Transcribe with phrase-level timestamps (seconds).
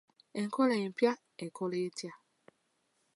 [0.41, 1.11] Enkola empya
[1.45, 2.11] ekola etya?